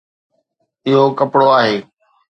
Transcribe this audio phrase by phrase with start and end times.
[0.87, 1.75] اهو ڪپڙو آهي